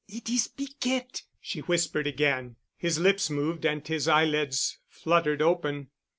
[0.07, 2.55] "It is Piquette," she whispered again.
[2.75, 5.91] His lips moved and his eyelids fluttered open.